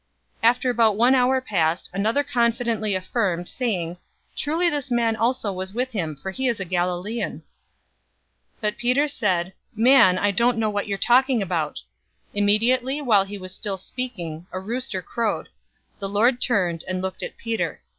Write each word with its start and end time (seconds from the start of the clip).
022:059 0.43 0.49
After 0.49 0.69
about 0.71 0.97
one 0.97 1.13
hour 1.13 1.39
passed, 1.39 1.87
another 1.93 2.23
confidently 2.23 2.95
affirmed, 2.95 3.47
saying, 3.47 3.97
"Truly 4.35 4.67
this 4.67 4.89
man 4.89 5.15
also 5.15 5.53
was 5.53 5.75
with 5.75 5.91
him, 5.91 6.15
for 6.15 6.31
he 6.31 6.47
is 6.47 6.59
a 6.59 6.65
Galilean!" 6.65 7.33
022:060 7.33 7.41
But 8.61 8.77
Peter 8.77 9.07
said, 9.07 9.53
"Man, 9.75 10.17
I 10.17 10.31
don't 10.31 10.57
know 10.57 10.71
what 10.71 10.87
you 10.87 10.95
are 10.95 10.97
talking 10.97 11.43
about!" 11.43 11.83
Immediately, 12.33 12.99
while 13.03 13.25
he 13.25 13.37
was 13.37 13.53
still 13.53 13.77
speaking, 13.77 14.47
a 14.51 14.59
rooster 14.59 15.03
crowed. 15.03 15.49
022:061 15.99 15.99
The 15.99 16.09
Lord 16.09 16.41
turned, 16.41 16.83
and 16.87 16.99
looked 16.99 17.21
at 17.21 17.37
Peter. 17.37 17.81